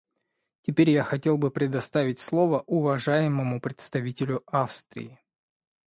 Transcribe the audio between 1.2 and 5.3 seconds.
бы предоставить слово уважаемому представителю Австрии.